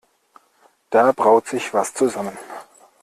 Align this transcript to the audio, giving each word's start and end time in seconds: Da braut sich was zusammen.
Da 0.89 1.11
braut 1.11 1.45
sich 1.45 1.75
was 1.75 1.93
zusammen. 1.93 2.35